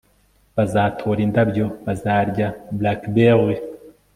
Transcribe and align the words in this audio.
bazatora 0.55 1.19
indabyo, 1.27 1.65
bazarya 1.85 2.47
blackberries 2.77 3.63